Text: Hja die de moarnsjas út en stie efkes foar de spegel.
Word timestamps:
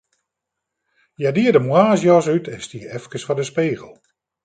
Hja 1.17 1.29
die 1.35 1.49
de 1.55 1.61
moarnsjas 1.67 2.29
út 2.35 2.45
en 2.53 2.61
stie 2.67 2.85
efkes 2.99 3.25
foar 3.27 3.39
de 3.39 3.45
spegel. 3.51 3.91